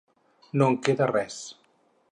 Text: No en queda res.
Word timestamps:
No 0.61 0.69
en 0.71 0.79
queda 0.89 1.11
res. 1.13 1.39